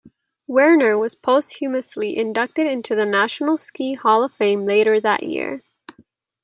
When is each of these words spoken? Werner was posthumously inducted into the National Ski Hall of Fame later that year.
Werner 0.47 0.97
was 0.97 1.13
posthumously 1.13 2.17
inducted 2.17 2.65
into 2.65 2.95
the 2.95 3.05
National 3.05 3.55
Ski 3.55 3.93
Hall 3.93 4.23
of 4.23 4.33
Fame 4.33 4.65
later 4.65 4.99
that 4.99 5.21
year. 5.21 5.61